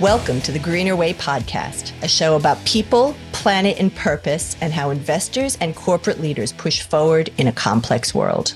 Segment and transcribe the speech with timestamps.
[0.00, 4.90] Welcome to the Greener Way podcast, a show about people, planet, and purpose, and how
[4.90, 8.54] investors and corporate leaders push forward in a complex world.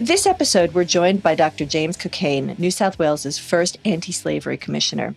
[0.00, 1.66] This episode, we're joined by Dr.
[1.66, 5.14] James Cockayne, New South Wales' first anti slavery commissioner.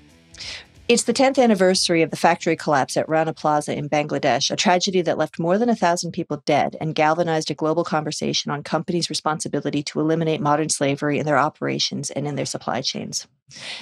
[0.88, 5.02] It's the 10th anniversary of the factory collapse at Rana Plaza in Bangladesh, a tragedy
[5.02, 9.10] that left more than a thousand people dead and galvanized a global conversation on companies'
[9.10, 13.26] responsibility to eliminate modern slavery in their operations and in their supply chains.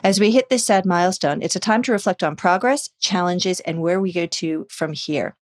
[0.04, 3.82] As we hit this sad milestone, it's a time to reflect on progress, challenges, and
[3.82, 5.36] where we go to from here.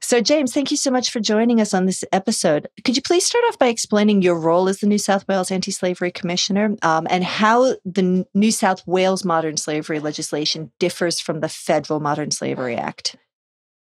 [0.00, 2.68] So, James, thank you so much for joining us on this episode.
[2.84, 5.72] Could you please start off by explaining your role as the New South Wales Anti
[5.72, 11.48] Slavery Commissioner um, and how the New South Wales modern slavery legislation differs from the
[11.48, 13.16] federal Modern Slavery Act?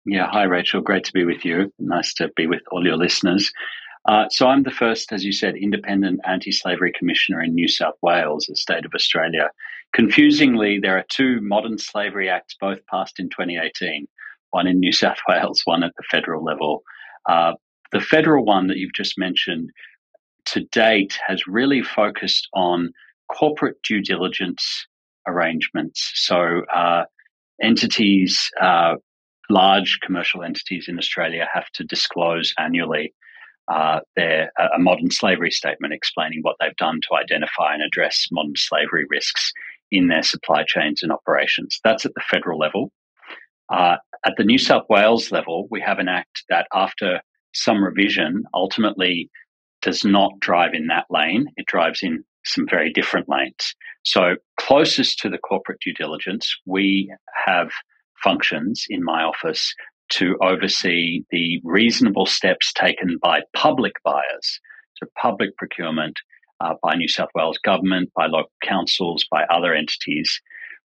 [0.06, 0.80] Yeah, hi, Rachel.
[0.80, 1.72] Great to be with you.
[1.78, 3.52] Nice to be with all your listeners.
[4.06, 8.46] Uh, so I'm the first, as you said, independent anti-slavery commissioner in New South Wales,
[8.48, 9.50] the state of Australia.
[9.92, 14.06] Confusingly, there are two modern slavery acts, both passed in 2018,
[14.50, 16.82] one in New South Wales, one at the federal level.
[17.28, 17.54] Uh,
[17.92, 19.70] the federal one that you've just mentioned
[20.46, 22.92] to date has really focused on
[23.32, 24.86] corporate due diligence
[25.26, 26.12] arrangements.
[26.14, 27.04] So uh,
[27.60, 28.94] entities, uh,
[29.50, 33.12] large commercial entities in Australia have to disclose annually
[33.68, 38.56] uh, their a modern slavery statement explaining what they've done to identify and address modern
[38.56, 39.52] slavery risks
[39.90, 41.80] in their supply chains and operations.
[41.84, 42.92] That's at the federal level.
[43.72, 47.20] Uh, at the New South Wales level, we have an act that, after
[47.52, 49.30] some revision, ultimately
[49.82, 51.46] does not drive in that lane.
[51.56, 53.74] It drives in some very different lanes.
[54.04, 57.12] So, closest to the corporate due diligence, we
[57.46, 57.70] have
[58.22, 59.74] functions in my office
[60.10, 64.60] to oversee the reasonable steps taken by public buyers,
[64.94, 66.16] so public procurement
[66.60, 70.40] uh, by New South Wales government, by local councils, by other entities,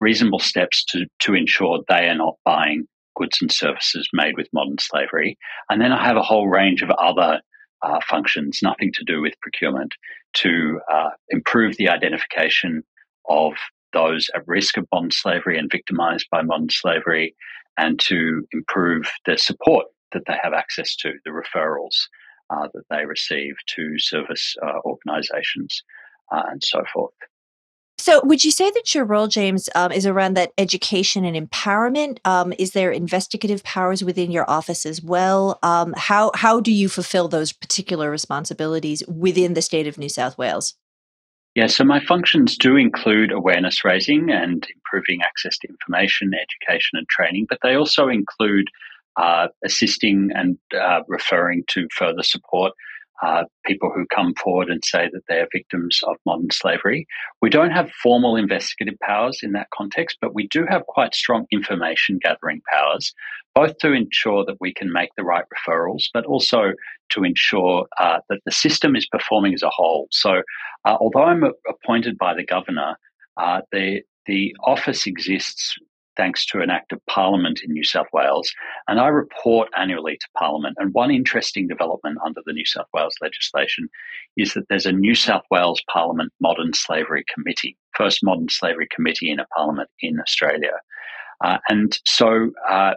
[0.01, 4.77] reasonable steps to, to ensure they are not buying goods and services made with modern
[4.79, 5.39] slavery.
[5.71, 7.41] And then I have a whole range of other
[7.83, 9.95] uh, functions, nothing to do with procurement,
[10.35, 12.83] to uh, improve the identification
[13.29, 13.53] of
[13.93, 17.35] those at risk of modern slavery and victimized by modern slavery,
[17.77, 22.07] and to improve the support that they have access to, the referrals
[22.51, 25.83] uh, that they receive to service uh, organisations
[26.33, 27.13] uh, and so forth.
[27.97, 32.19] So, would you say that your role, James, um, is around that education and empowerment?
[32.25, 35.59] Um, is there investigative powers within your office as well?
[35.63, 40.37] Um, how how do you fulfill those particular responsibilities within the state of New South
[40.37, 40.75] Wales?
[41.55, 47.09] Yeah, so my functions do include awareness raising and improving access to information, education, and
[47.09, 48.69] training, but they also include
[49.17, 52.73] uh, assisting and uh, referring to further support
[53.25, 57.07] uh, people who come forward and say that they are victims of modern slavery.
[57.41, 61.47] We don't have formal investigative powers in that context, but we do have quite strong
[61.51, 63.15] information gathering powers,
[63.55, 66.73] both to ensure that we can make the right referrals, but also
[67.11, 70.09] to ensure uh, that the system is performing as a whole.
[70.11, 70.43] So,
[70.85, 72.97] uh, although I'm appointed by the governor,
[73.37, 75.77] uh, the the office exists
[76.17, 78.53] thanks to an act of parliament in New South Wales.
[78.89, 80.77] And I report annually to parliament.
[80.79, 83.89] And one interesting development under the New South Wales legislation
[84.37, 89.31] is that there's a New South Wales Parliament Modern Slavery Committee, first modern slavery committee
[89.31, 90.73] in a parliament in Australia.
[91.45, 92.95] Uh, and so uh,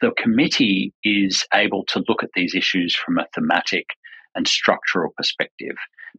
[0.00, 3.86] the committee is able to look at these issues from a thematic
[4.34, 5.76] and structural perspective.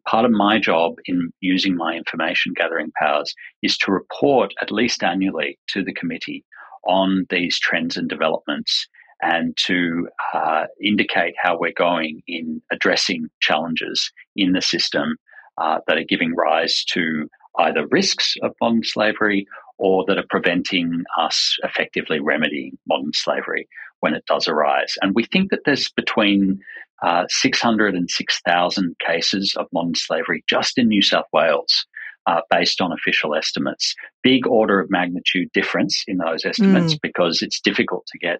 [0.07, 3.33] Part of my job in using my information gathering powers
[3.63, 6.43] is to report at least annually to the committee
[6.87, 8.87] on these trends and developments
[9.21, 15.15] and to uh, indicate how we're going in addressing challenges in the system
[15.57, 17.27] uh, that are giving rise to
[17.59, 23.67] either risks of modern slavery or that are preventing us effectively remedying modern slavery
[23.99, 24.95] when it does arise.
[25.01, 26.59] And we think that there's between
[27.03, 31.85] uh, 600 and 6,000 cases of modern slavery just in New South Wales.
[32.27, 33.93] Uh, based on official estimates.
[34.23, 37.01] Big order of magnitude difference in those estimates mm.
[37.03, 38.39] because it's difficult to get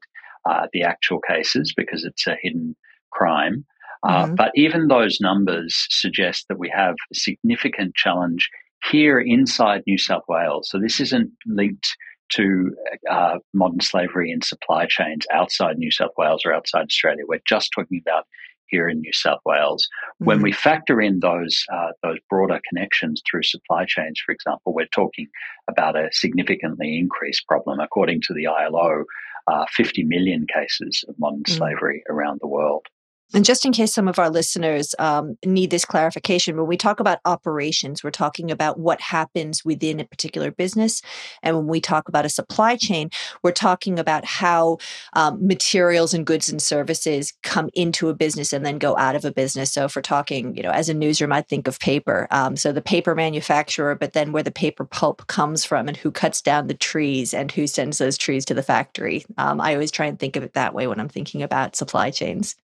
[0.49, 2.75] uh, the actual cases because it's a hidden
[3.11, 3.63] crime.
[4.01, 4.35] Uh, mm-hmm.
[4.35, 8.49] But even those numbers suggest that we have a significant challenge
[8.89, 10.69] here inside New South Wales.
[10.69, 11.95] So this isn't linked
[12.33, 12.75] to
[13.09, 17.23] uh, modern slavery in supply chains outside New South Wales or outside Australia.
[17.27, 18.25] We're just talking about
[18.67, 19.87] here in New South Wales.
[19.87, 20.25] Mm-hmm.
[20.25, 24.87] When we factor in those uh, those broader connections through supply chains, for example, we're
[24.87, 25.27] talking
[25.69, 27.79] about a significantly increased problem.
[27.79, 29.03] According to the ILO,
[29.47, 31.57] uh, 50 million cases of modern mm-hmm.
[31.57, 32.85] slavery around the world.
[33.33, 36.99] And just in case some of our listeners um, need this clarification, when we talk
[36.99, 41.01] about operations, we're talking about what happens within a particular business.
[41.41, 43.09] And when we talk about a supply chain,
[43.43, 44.77] we're talking about how
[45.13, 49.25] um, materials and goods and services come into a business and then go out of
[49.25, 49.71] a business.
[49.71, 52.27] So if we're talking, you know, as a newsroom, I think of paper.
[52.31, 56.11] Um, so the paper manufacturer, but then where the paper pulp comes from and who
[56.11, 59.25] cuts down the trees and who sends those trees to the factory.
[59.37, 62.11] Um, I always try and think of it that way when I'm thinking about supply
[62.11, 62.55] chains.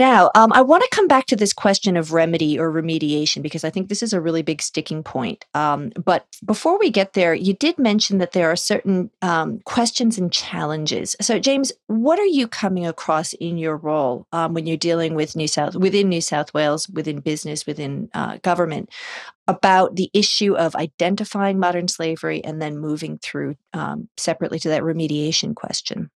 [0.00, 3.64] Now, um, I want to come back to this question of remedy or remediation because
[3.64, 5.44] I think this is a really big sticking point.
[5.52, 10.16] Um, but before we get there, you did mention that there are certain um, questions
[10.16, 11.16] and challenges.
[11.20, 15.36] So, James, what are you coming across in your role um, when you're dealing with
[15.36, 18.88] New South within New South Wales, within business, within uh, government?
[19.46, 24.82] About the issue of identifying modern slavery and then moving through um, separately to that
[24.82, 26.08] remediation question.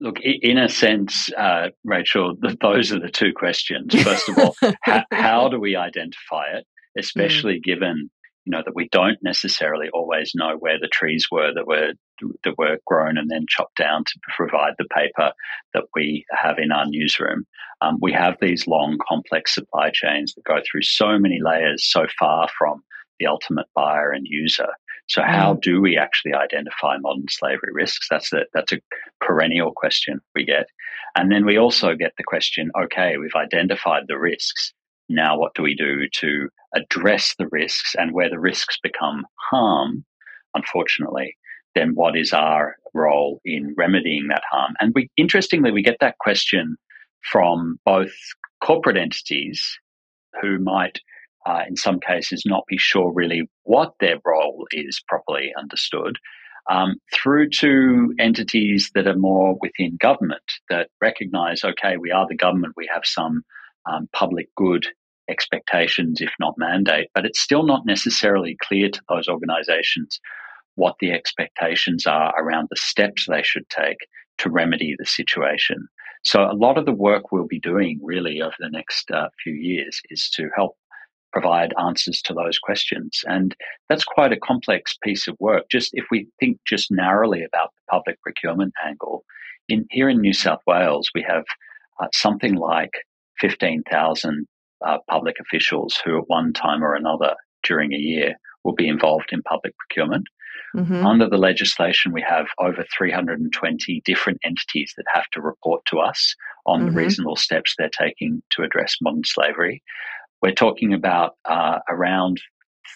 [0.00, 3.94] Look, in a sense, uh, Rachel, those are the two questions.
[4.02, 6.66] First of all, how, how, do we identify it,
[6.96, 7.62] especially mm.
[7.62, 8.10] given
[8.46, 11.92] you know that we don't necessarily always know where the trees were that were
[12.44, 15.32] that were grown and then chopped down to provide the paper
[15.74, 17.44] that we have in our newsroom.
[17.82, 22.06] Um, we have these long, complex supply chains that go through so many layers, so
[22.18, 22.82] far from
[23.18, 24.68] the ultimate buyer and user.
[25.10, 25.60] So, how mm.
[25.60, 28.06] do we actually identify modern slavery risks?
[28.08, 28.80] That's a that's a
[29.20, 30.66] perennial question we get,
[31.16, 34.72] and then we also get the question: Okay, we've identified the risks.
[35.08, 37.96] Now, what do we do to address the risks?
[37.98, 40.04] And where the risks become harm,
[40.54, 41.36] unfortunately,
[41.74, 44.74] then what is our role in remedying that harm?
[44.80, 46.76] And we, interestingly, we get that question
[47.32, 48.14] from both
[48.62, 49.76] corporate entities
[50.40, 51.00] who might
[51.46, 56.18] uh, in some cases, not be sure really what their role is properly understood,
[56.70, 62.36] um, through to entities that are more within government that recognize, okay, we are the
[62.36, 63.42] government, we have some
[63.90, 64.86] um, public good
[65.28, 70.20] expectations, if not mandate, but it's still not necessarily clear to those organizations
[70.74, 73.98] what the expectations are around the steps they should take
[74.38, 75.88] to remedy the situation.
[76.22, 79.54] So, a lot of the work we'll be doing really over the next uh, few
[79.54, 80.76] years is to help
[81.32, 83.20] provide answers to those questions.
[83.26, 83.54] And
[83.88, 85.64] that's quite a complex piece of work.
[85.70, 89.24] Just if we think just narrowly about the public procurement angle,
[89.68, 91.44] in here in New South Wales, we have
[92.00, 92.90] uh, something like
[93.40, 94.46] 15,000
[94.84, 98.34] uh, public officials who, at one time or another during a year,
[98.64, 100.26] will be involved in public procurement.
[100.76, 101.04] Mm-hmm.
[101.04, 106.34] Under the legislation, we have over 320 different entities that have to report to us
[106.66, 106.88] on mm-hmm.
[106.88, 109.82] the reasonable steps they're taking to address modern slavery.
[110.42, 112.40] We're talking about uh, around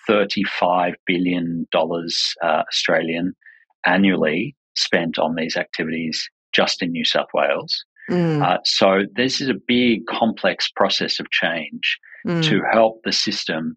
[0.08, 3.34] $35 billion uh, Australian
[3.86, 7.84] annually spent on these activities just in New South Wales.
[8.10, 8.42] Mm.
[8.42, 12.42] Uh, so this is a big, complex process of change mm.
[12.44, 13.76] to help the system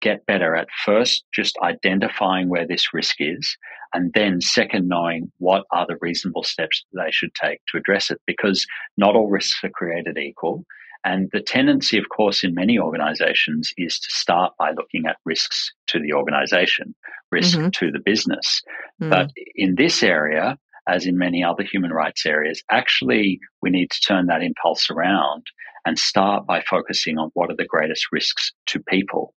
[0.00, 3.56] get better at first just identifying where this risk is,
[3.94, 8.18] and then second knowing what are the reasonable steps they should take to address it.
[8.26, 8.66] Because
[8.96, 10.64] not all risks are created equal,
[11.04, 15.72] and the tendency, of course, in many organizations is to start by looking at risks
[15.88, 16.94] to the organization,
[17.30, 17.70] risk mm-hmm.
[17.70, 18.62] to the business.
[19.02, 19.10] Mm.
[19.10, 20.58] But in this area,
[20.88, 25.44] as in many other human rights areas, actually, we need to turn that impulse around
[25.84, 29.34] and start by focusing on what are the greatest risks to people.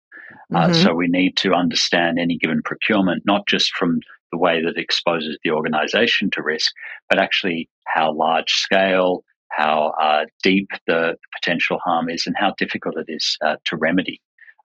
[0.53, 0.71] Uh, mm-hmm.
[0.71, 4.01] Uh, so we need to understand any given procurement, not just from
[4.33, 6.73] the way that exposes the organization to risk,
[7.09, 9.25] but actually how large scale,
[9.57, 14.21] how uh, deep the potential harm is and how difficult it is uh, to remedy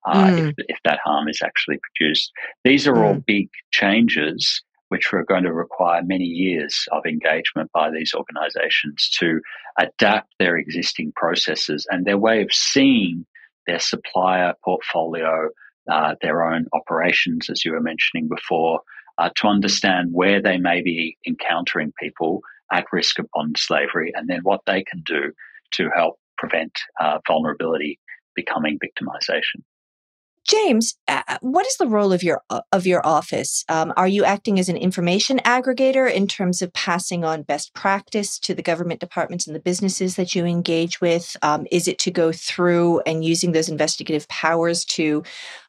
[0.07, 0.49] uh, mm.
[0.49, 2.31] if, if, that harm is actually produced.
[2.63, 3.05] These are mm.
[3.05, 9.09] all big changes which are going to require many years of engagement by these organizations
[9.19, 9.39] to
[9.79, 13.25] adapt their existing processes and their way of seeing
[13.67, 15.49] their supplier portfolio,
[15.91, 18.81] uh, their own operations, as you were mentioning before,
[19.19, 24.29] uh, to understand where they may be encountering people at risk of bond slavery and
[24.29, 25.31] then what they can do
[25.73, 27.99] to help prevent uh, vulnerability
[28.35, 29.61] becoming victimization.
[30.49, 33.63] James, uh, what is the role of your of your office?
[33.69, 38.39] Um, are you acting as an information aggregator in terms of passing on best practice
[38.39, 41.37] to the government departments and the businesses that you engage with?
[41.43, 45.23] Um, is it to go through and using those investigative powers to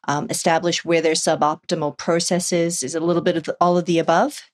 [0.07, 2.81] um, establish where there's suboptimal processes?
[2.81, 4.50] Is it a little bit of all of the above?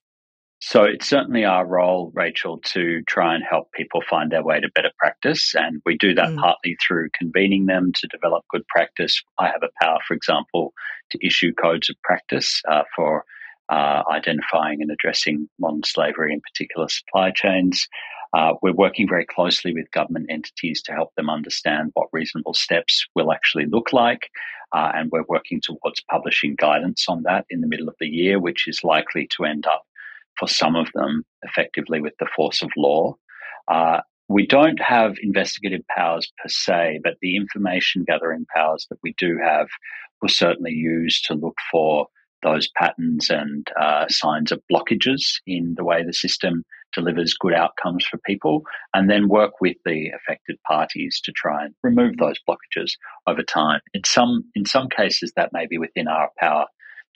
[0.60, 4.68] So it's certainly our role, Rachel, to try and help people find their way to
[4.74, 5.54] better practice.
[5.54, 6.38] And we do that mm.
[6.38, 9.22] partly through convening them to develop good practice.
[9.38, 10.72] I have a power, for example,
[11.10, 13.24] to issue codes of practice uh, for
[13.68, 17.86] uh, identifying and addressing modern slavery in particular supply chains.
[18.36, 23.06] Uh, we're working very closely with government entities to help them understand what reasonable steps
[23.14, 24.28] will actually look like.
[24.72, 28.38] Uh, and we're working towards publishing guidance on that in the middle of the year,
[28.38, 29.82] which is likely to end up
[30.38, 33.14] for some of them effectively with the force of law.
[33.68, 39.14] Uh, we don't have investigative powers per se, but the information gathering powers that we
[39.18, 39.68] do have
[40.20, 42.06] will certainly use to look for
[42.42, 46.62] those patterns and uh, signs of blockages in the way the system
[46.94, 48.62] delivers good outcomes for people,
[48.94, 52.92] and then work with the affected parties to try and remove those blockages
[53.26, 53.80] over time.
[53.92, 56.66] In some in some cases, that may be within our power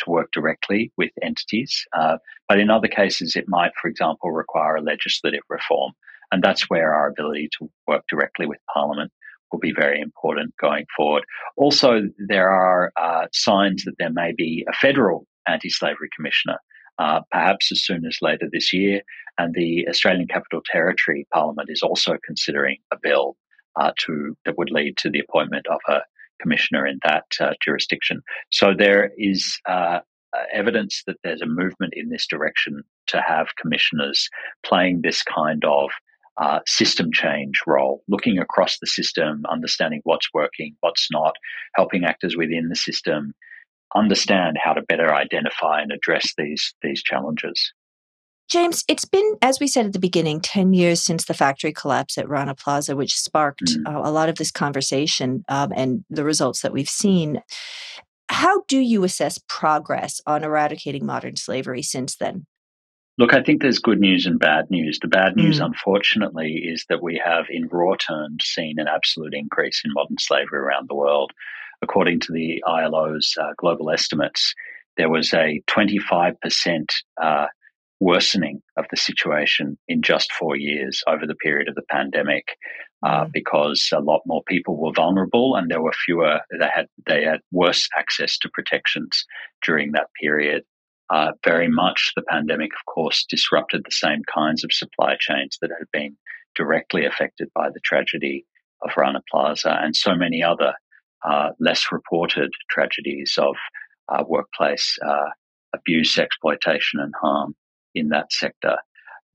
[0.05, 2.19] to work directly with entities, uh,
[2.49, 5.93] but in other cases, it might, for example, require a legislative reform,
[6.31, 9.13] and that's where our ability to work directly with Parliament
[9.53, 11.25] will be very important going forward.
[11.57, 16.59] Also, there are uh, signs that there may be a federal anti slavery commissioner,
[16.99, 19.03] uh, perhaps as soon as later this year.
[19.39, 23.37] And the Australian Capital Territory Parliament is also considering a bill
[23.79, 26.01] uh, to that would lead to the appointment of a
[26.43, 28.23] commissioner in that uh, jurisdiction.
[28.51, 30.01] So there is uh,
[30.53, 34.29] evidence that there's a movement in this direction to have commissioners
[34.65, 35.91] playing this kind of
[36.39, 41.35] uh, system change role, looking across the system, understanding what's working, what's not,
[41.75, 43.35] helping actors within the system
[43.95, 47.73] understand how to better identify and address these these challenges.
[48.53, 52.19] James, it's been, as we said at the beginning, 10 years since the factory collapse
[52.19, 53.87] at Rana Plaza, which sparked mm.
[53.87, 57.41] uh, a lot of this conversation um, and the results that we've seen.
[58.29, 62.45] How do you assess progress on eradicating modern slavery since then?
[63.17, 64.99] Look, I think there's good news and bad news.
[65.01, 65.65] The bad news, mm.
[65.65, 70.61] unfortunately, is that we have, in raw terms, seen an absolute increase in modern slavery
[70.61, 71.33] around the world.
[71.81, 74.55] According to the ILO's uh, global estimates,
[74.99, 76.35] there was a 25%
[77.19, 77.47] uh,
[78.03, 82.57] worsening of the situation in just four years over the period of the pandemic.
[83.05, 83.33] Uh, mm.
[83.33, 87.41] because a lot more people were vulnerable and there were fewer they had they had
[87.51, 89.25] worse access to protections
[89.67, 90.63] during that period
[91.13, 95.71] uh, very much the pandemic, of course, disrupted the same kinds of supply chains that
[95.79, 96.17] had been
[96.55, 98.47] directly affected by the tragedy
[98.83, 100.73] of Rana Plaza and so many other
[101.29, 103.55] uh, less reported tragedies of
[104.09, 105.29] uh, workplace uh,
[105.75, 107.55] abuse, exploitation, and harm
[107.95, 108.77] in that sector.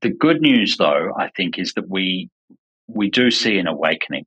[0.01, 2.29] The good news, though, I think, is that we
[2.87, 4.25] we do see an awakening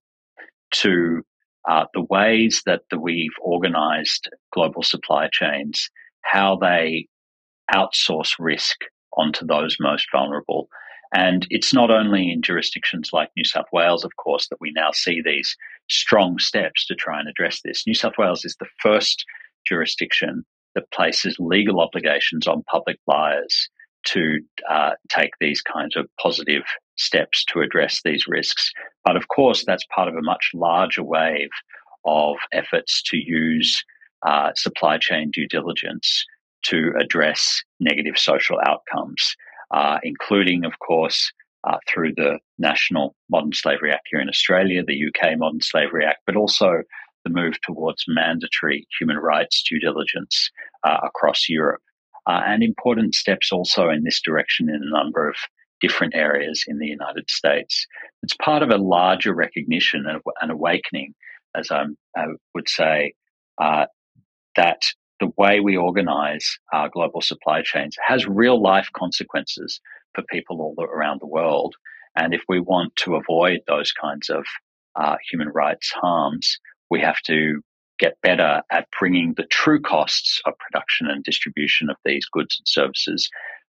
[0.73, 1.23] to
[1.69, 5.89] uh, the ways that the, we've organized global supply chains,
[6.23, 7.07] how they
[7.73, 8.79] outsource risk
[9.17, 10.69] onto those most vulnerable.
[11.13, 14.91] And it's not only in jurisdictions like New South Wales, of course, that we now
[14.93, 15.57] see these
[15.89, 17.85] strong steps to try and address this.
[17.87, 19.25] New South Wales is the first
[19.67, 20.45] jurisdiction
[20.75, 23.69] that places legal obligations on public buyers
[24.05, 26.63] to uh, take these kinds of positive
[26.97, 28.73] steps to address these risks.
[29.05, 31.51] But of course, that's part of a much larger wave
[32.05, 33.83] of efforts to use
[34.27, 36.25] uh, supply chain due diligence
[36.63, 39.35] to address negative social outcomes,
[39.71, 41.33] uh, including, of course,
[41.65, 46.21] uh, through the National Modern Slavery Act here in Australia, the UK Modern Slavery Act,
[46.27, 46.83] but also
[47.25, 50.51] the move towards mandatory human rights due diligence
[50.85, 51.83] uh, across Europe.
[52.27, 55.37] Uh, and important steps also in this direction in a number of
[55.81, 57.87] different areas in the United States.
[58.23, 61.15] It's part of a larger recognition and an awakening,
[61.57, 63.15] as I'm, i would say,
[63.59, 63.87] uh,
[64.57, 64.83] that
[65.21, 69.81] the way we organize our global supply chains has real life consequences
[70.15, 71.75] for people all around the world.
[72.17, 74.45] And if we want to avoid those kinds of
[74.97, 76.59] uh, human rights harms,
[76.91, 77.63] we have to
[78.01, 82.67] get better at bringing the true costs of production and distribution of these goods and
[82.67, 83.31] services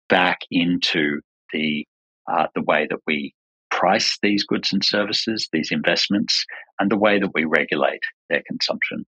[0.10, 1.20] back into
[1.52, 1.86] the
[2.32, 3.34] uh, the way that we
[3.70, 6.46] price these goods and services, these investments,
[6.80, 9.06] and the way that we regulate their consumption.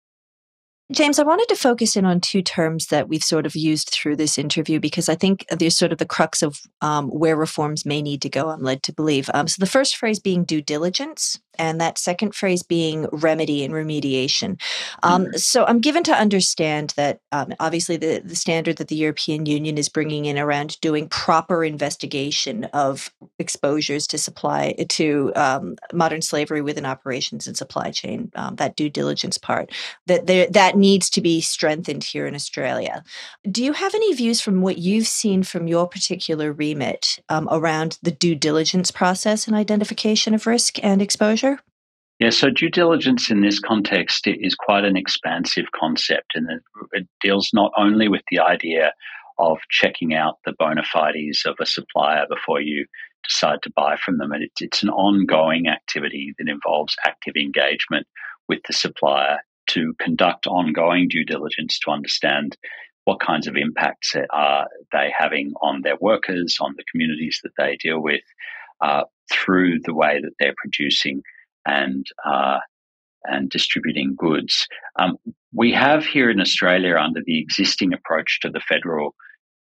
[0.92, 4.16] James, I wanted to focus in on two terms that we've sort of used through
[4.16, 8.02] this interview because I think there's sort of the crux of um, where reforms may
[8.02, 9.30] need to go, I'm led to believe.
[9.32, 13.74] Um, so the first phrase being due diligence, and that second phrase being remedy and
[13.74, 14.60] remediation.
[15.02, 15.36] Um, mm-hmm.
[15.36, 19.78] So I'm given to understand that um, obviously the, the standard that the European Union
[19.78, 26.62] is bringing in around doing proper investigation of exposures to supply to um, modern slavery
[26.62, 29.70] within operations and supply chain, um, that due diligence part,
[30.06, 33.02] that there, that needs to be strengthened here in Australia.
[33.50, 37.98] Do you have any views from what you've seen from your particular remit um, around
[38.02, 41.41] the due diligence process and identification of risk and exposure?
[42.22, 46.46] Yeah, so due diligence in this context is quite an expansive concept, and
[46.92, 48.92] it, deals not only with the idea
[49.40, 52.86] of checking out the bona fides of a supplier before you
[53.26, 54.30] decide to buy from them.
[54.30, 58.06] And it's, an ongoing activity that involves active engagement
[58.48, 59.38] with the supplier
[59.70, 62.56] to conduct ongoing due diligence to understand
[63.02, 67.76] what kinds of impacts are they having on their workers, on the communities that they
[67.82, 68.22] deal with,
[68.80, 71.20] uh, through the way that they're producing
[71.66, 72.58] and uh,
[73.24, 74.66] and distributing goods.
[74.98, 75.16] Um,
[75.52, 79.14] we have here in Australia, under the existing approach to the Federal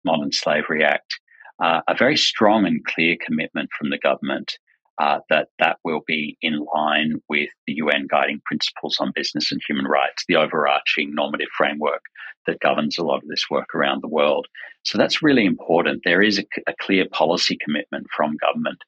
[0.04, 1.18] Modern Slavery Act,
[1.62, 4.52] uh, a very strong and clear commitment from the government
[5.00, 9.60] uh, that that will be in line with the UN guiding principles on business and
[9.66, 12.02] human rights, the overarching normative framework
[12.46, 14.46] that governs a lot of this work around the world.
[14.84, 16.02] So that's really important.
[16.04, 18.82] There is a, a clear policy commitment from government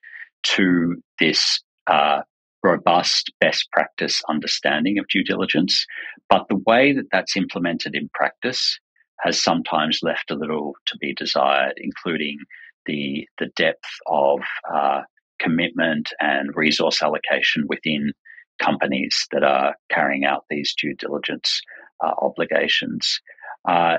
[0.54, 2.23] to this uh,
[2.62, 5.87] robust best practice understanding of due diligence.
[6.28, 8.78] But the way that that's implemented in practice
[9.21, 12.38] has sometimes left a little to be desired, including
[12.87, 14.40] the the depth of
[14.73, 15.02] uh,
[15.38, 18.12] commitment and resource allocation within
[18.61, 21.61] companies that are carrying out these due diligence
[22.04, 23.21] uh, obligations.
[23.69, 23.97] Uh,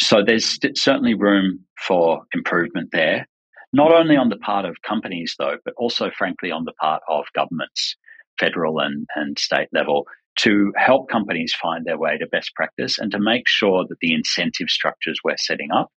[0.00, 3.26] so there's certainly room for improvement there
[3.76, 7.26] not only on the part of companies, though, but also, frankly, on the part of
[7.34, 7.94] governments,
[8.40, 10.06] federal and, and state level,
[10.36, 14.14] to help companies find their way to best practice and to make sure that the
[14.14, 15.92] incentive structures we're setting up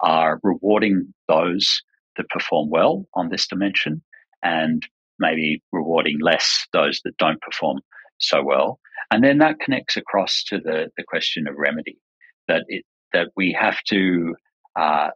[0.00, 1.82] are rewarding those
[2.16, 4.02] that perform well on this dimension
[4.44, 4.86] and
[5.18, 7.80] maybe rewarding less those that don't perform
[8.18, 8.78] so well.
[9.10, 11.98] And then that connects across to the, the question of remedy
[12.46, 14.36] that it, that we have to
[14.76, 15.08] uh,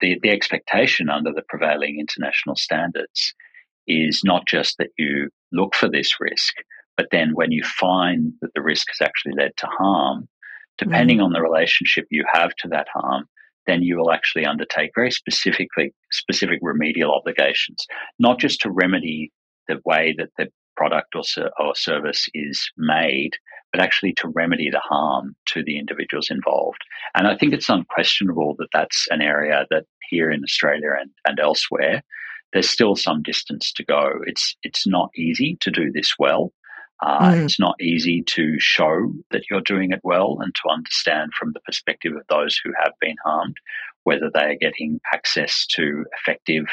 [0.00, 3.34] the, the expectation under the prevailing international standards
[3.86, 6.54] is not just that you look for this risk,
[6.96, 10.28] but then when you find that the risk has actually led to harm,
[10.76, 11.24] depending mm.
[11.24, 13.24] on the relationship you have to that harm,
[13.66, 17.86] then you will actually undertake very specifically specific remedial obligations,
[18.18, 19.30] not just to remedy
[19.68, 21.22] the way that the product or,
[21.58, 23.32] or service is made,
[23.72, 26.82] but actually to remedy the harm to the individuals involved.
[27.14, 31.38] And I think it's unquestionable that that's an area that here in Australia and, and
[31.38, 32.02] elsewhere,
[32.52, 34.10] there's still some distance to go.
[34.26, 36.52] It's it's not easy to do this well.
[37.00, 37.44] Uh, mm.
[37.44, 41.60] It's not easy to show that you're doing it well and to understand from the
[41.60, 43.56] perspective of those who have been harmed
[44.04, 46.64] whether they are getting access to effective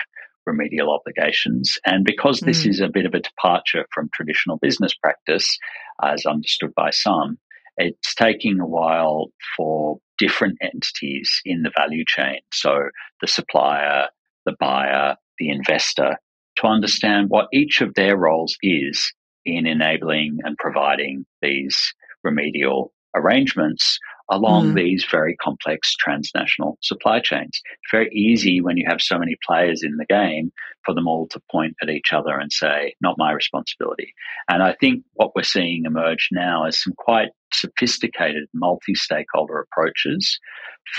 [0.45, 1.77] remedial obligations.
[1.85, 2.69] And because this mm.
[2.69, 5.57] is a bit of a departure from traditional business practice,
[6.03, 7.37] as understood by some,
[7.77, 9.27] it's taking a while
[9.57, 12.89] for different entities in the value chain, so
[13.21, 14.07] the supplier,
[14.45, 16.17] the buyer, the investor,
[16.57, 19.11] to understand what each of their roles is
[19.43, 24.75] in enabling and providing these remedial arrangements along mm.
[24.75, 27.49] these very complex transnational supply chains.
[27.53, 30.51] It's very easy when you have so many players in the game
[30.85, 34.13] for them all to point at each other and say, not my responsibility.
[34.49, 40.39] And I think what we're seeing emerge now is some quite sophisticated multi stakeholder approaches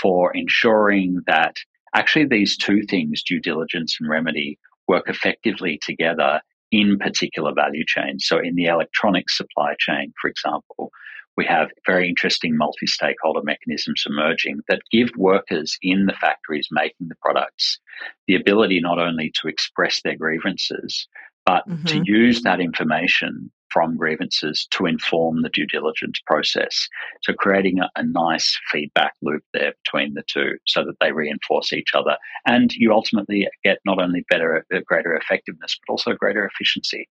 [0.01, 1.55] for ensuring that
[1.95, 8.25] actually these two things, due diligence and remedy, work effectively together in particular value chains.
[8.27, 10.91] So in the electronic supply chain, for example,
[11.37, 17.07] we have very interesting multi stakeholder mechanisms emerging that give workers in the factories making
[17.07, 17.79] the products
[18.27, 21.07] the ability not only to express their grievances,
[21.45, 21.85] but mm-hmm.
[21.85, 26.87] to use that information from grievances to inform the due diligence process.
[27.23, 31.73] So, creating a, a, nice feedback loop there between the two so that they reinforce
[31.73, 32.17] each other.
[32.45, 37.09] And you ultimately get not only better, uh, greater effectiveness, but also greater efficiency.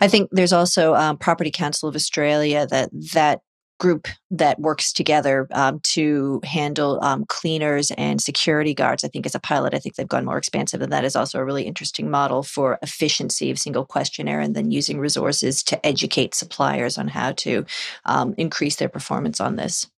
[0.00, 3.40] I think there's also um, Property Council of Australia that that
[3.82, 9.02] group that works together um, to handle um, cleaners and security guards.
[9.02, 11.40] I think as a pilot, I think they've gone more expansive, and that is also
[11.40, 16.32] a really interesting model for efficiency of single questionnaire, and then using resources to educate
[16.32, 17.66] suppliers on how to
[18.04, 19.88] um, increase their performance on this.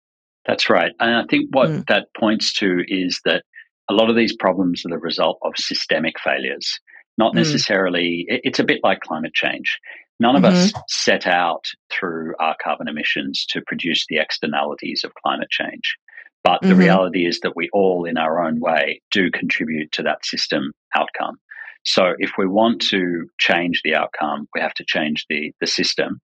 [0.46, 1.86] That's right, and I think what mm.
[1.88, 3.42] that points to is that
[3.90, 6.80] a lot of these problems are the result of systemic failures
[7.16, 7.36] not mm.
[7.36, 8.40] necessarily mm.
[8.44, 9.78] it's a bit like climate change
[10.20, 10.56] None of mm-hmm.
[10.56, 15.96] us set out through our carbon emissions to produce the externalities of climate change.
[16.42, 16.68] But mm-hmm.
[16.68, 20.72] the reality is that we all, in our own way, do contribute to that system
[20.94, 21.36] outcome.
[21.84, 26.20] So if we want to change the outcome, we have to change the, the system.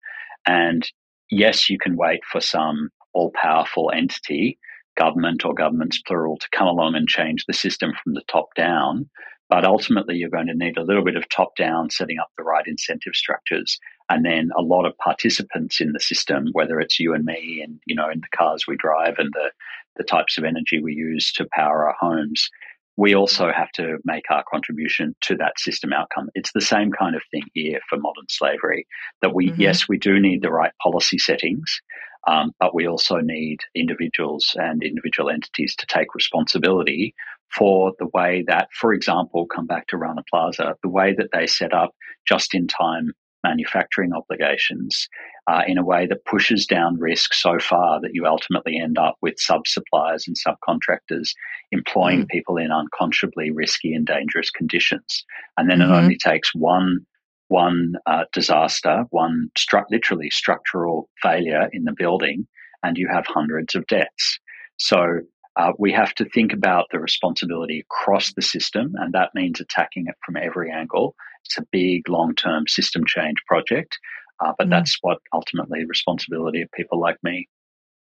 [0.46, 0.88] And
[1.31, 4.59] yes, you can wait for some all powerful entity,
[4.96, 9.09] government or governments plural, to come along and change the system from the top down.
[9.48, 12.44] But ultimately, you're going to need a little bit of top down setting up the
[12.44, 13.78] right incentive structures
[14.11, 17.80] and then a lot of participants in the system, whether it's you and me and,
[17.87, 19.50] you know, in the cars we drive and the,
[19.96, 22.48] the types of energy we use to power our homes,
[22.96, 26.28] we also have to make our contribution to that system outcome.
[26.34, 28.87] It's the same kind of thing here for modern slavery
[29.22, 29.61] that we, mm-hmm.
[29.61, 31.80] yes, we do need the right policy settings,
[32.26, 37.14] um, but we also need individuals and individual entities to take responsibility
[37.57, 41.46] for the way that, for example, come back to Rana Plaza, the way that they
[41.46, 41.94] set up
[42.26, 43.12] just in time
[43.44, 45.09] manufacturing obligations
[45.46, 49.16] uh, in a way that pushes down risk so far that you ultimately end up
[49.22, 51.31] with sub suppliers and subcontractors
[51.72, 52.28] employing mm.
[52.28, 55.24] people in unconscionably risky and dangerous conditions.
[55.57, 55.92] And then mm-hmm.
[55.92, 57.07] it only takes one
[57.48, 62.46] one uh, disaster, one stru- literally structural failure in the building,
[62.82, 64.38] and you have hundreds of deaths.
[64.76, 65.20] So
[65.56, 70.04] uh, we have to think about the responsibility across the system, and that means attacking
[70.06, 71.14] it from every angle.
[71.44, 73.98] It's a big, long term system change project,
[74.44, 74.70] uh, but mm.
[74.70, 77.48] that's what ultimately responsibility of people like me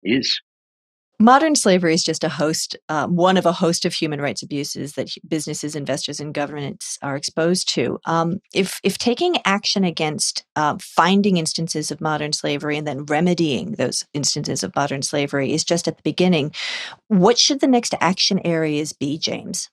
[0.04, 0.40] is.
[1.20, 4.92] Modern slavery is just a host, um, one of a host of human rights abuses
[4.92, 7.98] that businesses, investors, and governments are exposed to.
[8.04, 13.72] Um, if if taking action against uh, finding instances of modern slavery and then remedying
[13.72, 16.52] those instances of modern slavery is just at the beginning,
[17.08, 19.70] what should the next action areas be, James?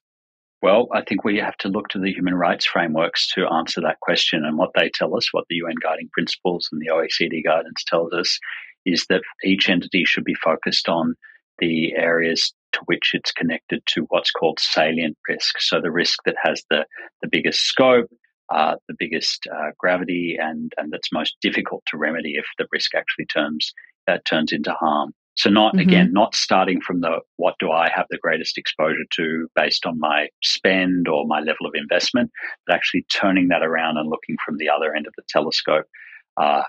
[0.64, 4.00] Well, I think we have to look to the human rights frameworks to answer that
[4.00, 4.44] question.
[4.44, 8.14] And what they tell us, what the UN Guiding Principles and the OECD guidance tells
[8.14, 8.40] us,
[8.84, 11.14] is that each entity should be focused on
[11.60, 15.60] the areas to which it's connected to what's called salient risk.
[15.62, 16.86] So the risk that has the,
[17.22, 18.10] the biggest scope,
[18.54, 22.94] uh, the biggest uh, gravity, and, and that's most difficult to remedy if the risk
[22.94, 23.74] actually turns
[24.08, 25.14] that turns into harm.
[25.36, 25.82] So not mm-hmm.
[25.82, 30.00] again, not starting from the what do I have the greatest exposure to based on
[30.00, 32.32] my spend or my level of investment,
[32.66, 35.86] but actually turning that around and looking from the other end of the telescope
[36.38, 36.64] uh,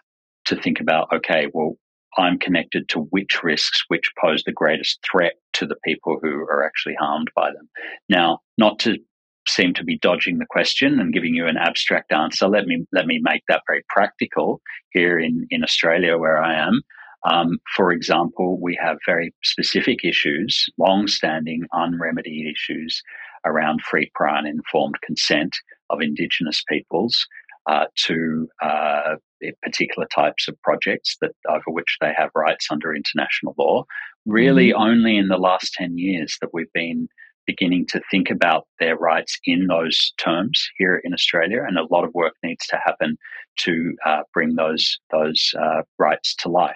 [0.46, 1.77] to think about okay, well,
[2.19, 6.65] I'm connected to which risks which pose the greatest threat to the people who are
[6.65, 7.69] actually harmed by them.
[8.09, 8.97] Now, not to
[9.49, 13.07] seem to be dodging the question and giving you an abstract answer, let me let
[13.07, 16.81] me make that very practical here in, in Australia where I am.
[17.31, 23.03] Um, for example, we have very specific issues, long-standing, unremedied issues
[23.45, 25.57] around free, prior, and informed consent
[25.91, 27.27] of Indigenous peoples
[27.69, 29.17] uh, to uh,
[29.63, 33.85] particular types of projects that over which they have rights under international law.
[34.25, 34.83] Really, mm-hmm.
[34.83, 37.09] only in the last ten years that we've been
[37.47, 42.05] beginning to think about their rights in those terms here in Australia, and a lot
[42.05, 43.17] of work needs to happen
[43.59, 46.75] to uh, bring those those uh, rights to life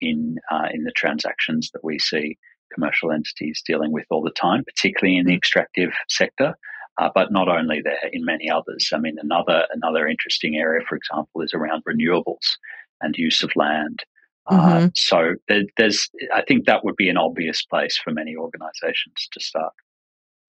[0.00, 2.36] in uh, in the transactions that we see
[2.72, 5.36] commercial entities dealing with all the time, particularly in the mm.
[5.36, 6.54] extractive sector.
[6.98, 8.90] Uh, but not only there, in many others.
[8.92, 12.56] I mean, another another interesting area, for example, is around renewables
[13.02, 14.00] and use of land.
[14.46, 14.86] Uh, mm-hmm.
[14.86, 19.28] Uh, so there, there's, I think that would be an obvious place for many organisations
[19.32, 19.72] to start.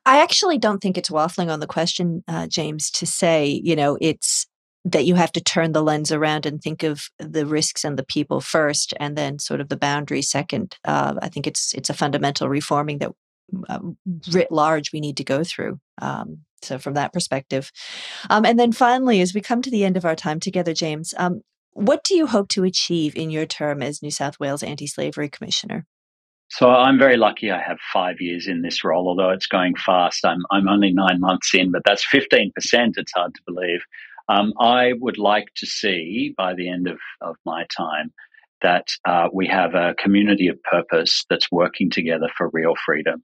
[0.05, 3.97] I actually don't think it's waffling on the question, uh, James, to say you know
[3.99, 4.47] it's
[4.85, 8.05] that you have to turn the lens around and think of the risks and the
[8.05, 10.77] people first, and then sort of the boundaries second.
[10.85, 13.11] Uh, I think it's it's a fundamental reforming that
[13.69, 13.79] uh,
[14.31, 15.79] writ large we need to go through.
[16.01, 17.71] Um, so from that perspective,
[18.29, 21.13] um, and then finally, as we come to the end of our time together, James,
[21.17, 21.41] um,
[21.73, 25.85] what do you hope to achieve in your term as New South Wales Anti-Slavery Commissioner?
[26.49, 27.51] So I'm very lucky.
[27.51, 30.25] I have five years in this role, although it's going fast.
[30.25, 32.51] I'm I'm only nine months in, but that's 15%.
[32.97, 33.81] It's hard to believe.
[34.29, 38.13] Um, I would like to see by the end of, of my time
[38.61, 43.23] that uh, we have a community of purpose that's working together for real freedom.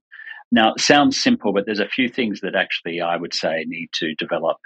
[0.53, 3.89] Now, it sounds simple, but there's a few things that actually I would say need
[3.93, 4.57] to develop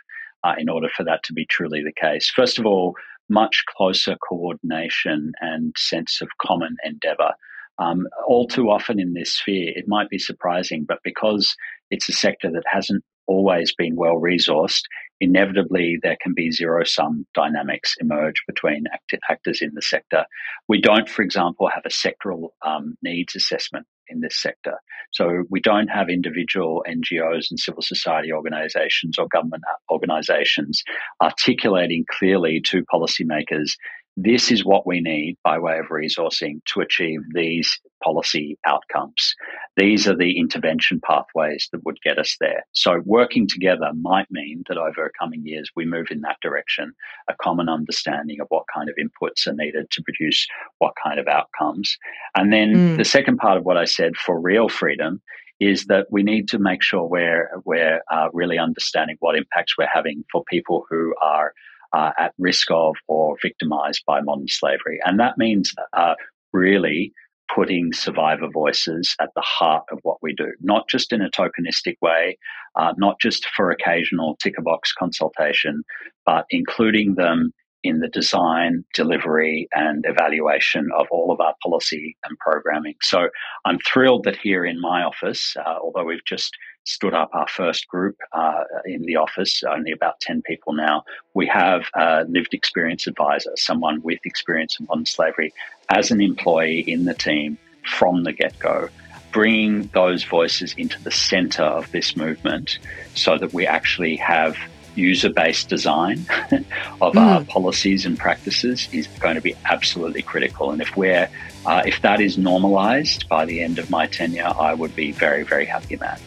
[0.44, 2.30] uh, in order for that to be truly the case.
[2.30, 2.94] First of all,
[3.30, 7.32] much closer coordination and sense of common endeavor.
[7.80, 11.56] Um, all too often in this sphere, it might be surprising, but because
[11.90, 14.82] it's a sector that hasn't always been well resourced,
[15.22, 20.26] inevitably there can be zero sum dynamics emerge between act- actors in the sector.
[20.68, 24.76] We don't, for example, have a sectoral um, needs assessment in this sector.
[25.12, 30.84] So we don't have individual NGOs and civil society organizations or government organizations
[31.22, 33.72] articulating clearly to policymakers
[34.20, 39.36] this is what we need by way of resourcing to achieve these policy outcomes.
[39.78, 42.66] These are the intervention pathways that would get us there.
[42.72, 46.94] So, working together might mean that over coming years we move in that direction,
[47.30, 50.48] a common understanding of what kind of inputs are needed to produce
[50.80, 51.96] what kind of outcomes.
[52.36, 52.98] And then mm.
[52.98, 55.22] the second part of what I said for real freedom
[55.60, 59.88] is that we need to make sure we're, we're uh, really understanding what impacts we're
[59.92, 61.54] having for people who are
[61.94, 65.00] uh, at risk of or victimized by modern slavery.
[65.06, 66.16] And that means uh,
[66.54, 67.14] really
[67.54, 71.96] putting survivor voices at the heart of what we do, not just in a tokenistic
[72.02, 72.38] way,
[72.76, 75.84] uh, not just for occasional ticker box consultation,
[76.26, 77.52] but including them
[77.84, 82.96] in the design, delivery, and evaluation of all of our policy and programming.
[83.02, 83.30] So
[83.66, 86.52] I'm thrilled that here in my office, uh, although we've just
[86.88, 91.46] stood up our first group uh, in the office, only about 10 people now, we
[91.46, 95.54] have a lived experience advisor, someone with experience in modern slavery,
[95.90, 98.90] as an employee in the team from the get go
[99.34, 102.80] bringing those voices into the center of this movement
[103.14, 104.58] so that we actually have
[104.96, 106.18] user based design
[107.02, 107.18] of mm.
[107.18, 110.72] our policies and practices is going to be absolutely critical.
[110.72, 111.30] And if we're
[111.66, 115.44] uh, if that is normalized by the end of my tenure, I would be very,
[115.44, 116.22] very happy, Matt.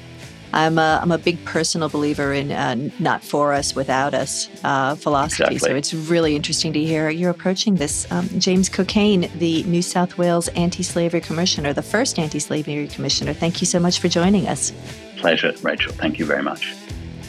[0.53, 4.95] I'm a, I'm a big personal believer in uh, not for us, without us uh,
[4.95, 5.55] philosophy.
[5.55, 5.71] Exactly.
[5.71, 8.11] So it's really interesting to hear you're approaching this.
[8.11, 13.33] Um, James Cockayne, the New South Wales Anti Slavery Commissioner, the first Anti Slavery Commissioner,
[13.33, 14.73] thank you so much for joining us.
[15.17, 15.93] Pleasure, Rachel.
[15.93, 16.75] Thank you very much.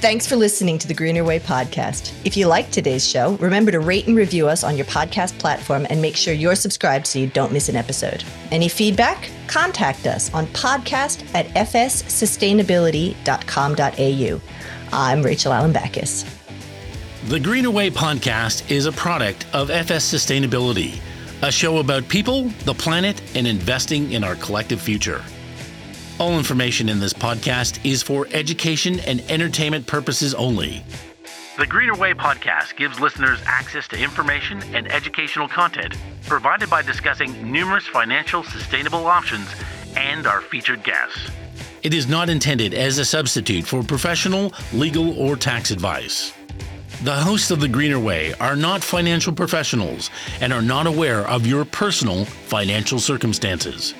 [0.02, 2.12] Thanks for listening to the Greener Way podcast.
[2.26, 5.86] If you like today's show, remember to rate and review us on your podcast platform
[5.92, 8.24] and make sure you're subscribed so you don't miss an episode.
[8.50, 9.30] Any feedback?
[9.46, 14.42] Contact us on podcast at fssustainability.com.au.
[14.92, 16.26] I'm Rachel Alembakis.
[17.26, 21.00] The Greener Way podcast is a product of FS Sustainability,
[21.44, 25.24] a show about people, the planet, and investing in our collective future.
[26.22, 30.84] All information in this podcast is for education and entertainment purposes only.
[31.58, 35.96] The Greener Way podcast gives listeners access to information and educational content
[36.28, 39.48] provided by discussing numerous financial sustainable options
[39.98, 41.32] and our featured guests.
[41.82, 46.34] It is not intended as a substitute for professional, legal, or tax advice.
[47.02, 51.48] The hosts of The Greener Way are not financial professionals and are not aware of
[51.48, 53.96] your personal financial circumstances.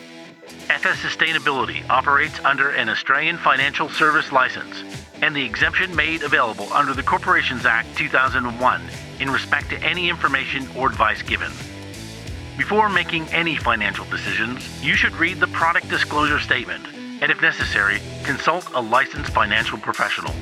[0.82, 4.84] FS Sustainability operates under an Australian Financial Service License
[5.22, 8.82] and the exemption made available under the Corporations Act 2001
[9.20, 11.52] in respect to any information or advice given.
[12.58, 16.84] Before making any financial decisions, you should read the product disclosure statement
[17.22, 20.34] and, if necessary, consult a licensed financial professional.